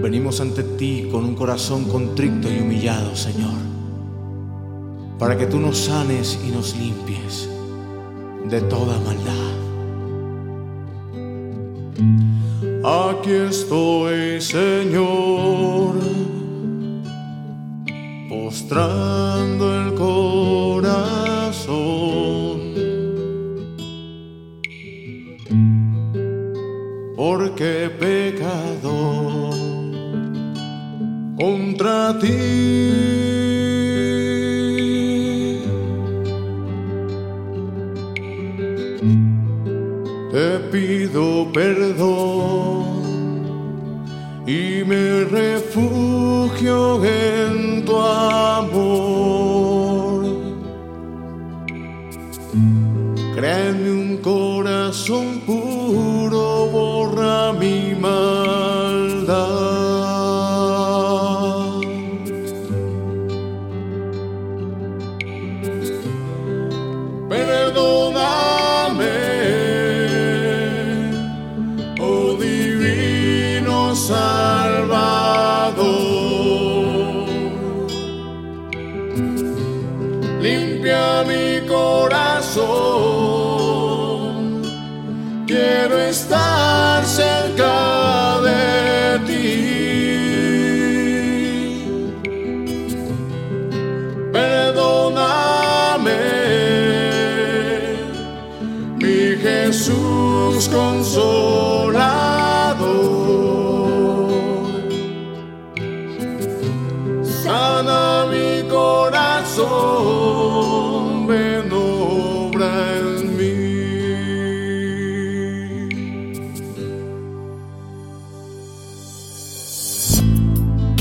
[0.00, 3.58] venimos ante ti con un corazón contrito y humillado, Señor,
[5.18, 7.48] para que tú nos sanes y nos limpies
[8.48, 9.50] de toda maldad.
[12.82, 15.96] Aquí estoy, Señor,
[18.28, 20.90] postrando el corazón,
[27.14, 29.59] porque he pecado
[31.40, 32.38] contra ti.
[40.32, 42.84] Te pido perdón
[44.46, 49.40] y me refugio en tu amor.
[53.34, 57.79] Créeme un corazón puro, borra mi
[73.94, 75.80] Salvador.
[80.40, 82.62] Limpia mi corazón,
[85.46, 89.70] quiero estar cerca de ti.
[94.32, 96.20] Perdóname,
[98.96, 102.30] mi Jesús consolador.
[111.26, 113.54] Ven obra en mí.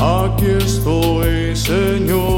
[0.00, 2.37] Aquí estoy, Señor,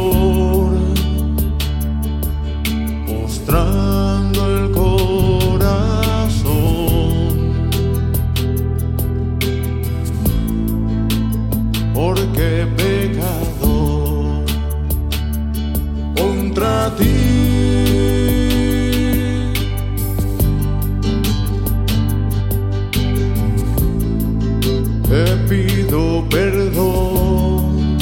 [16.61, 17.17] contra ti.
[25.09, 27.97] Te pido perdón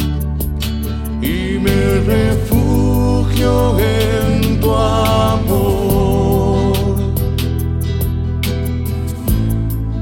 [1.22, 6.74] y me refugio en tu amor.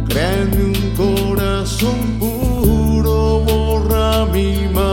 [0.09, 4.86] Créeme un corazón puro, borra mi maldad.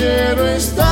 [0.00, 0.89] Quiero estar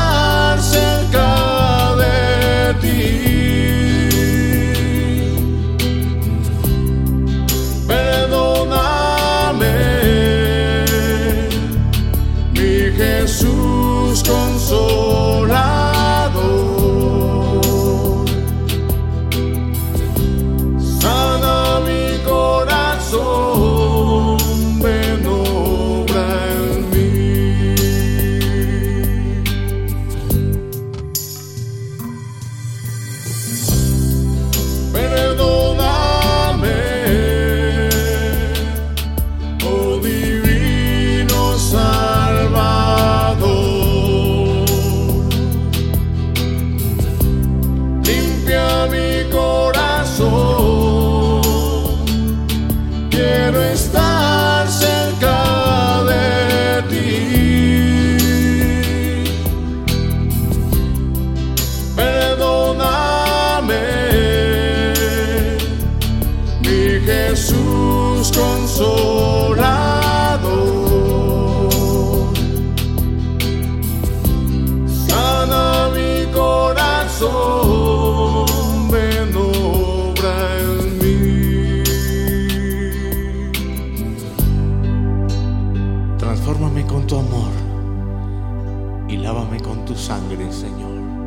[90.09, 91.18] sangre, Señor.